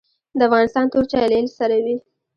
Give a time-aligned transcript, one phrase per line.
[0.37, 1.97] د افغانستان تور چای له هل سره وي